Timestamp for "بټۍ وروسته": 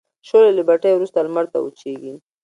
0.67-1.17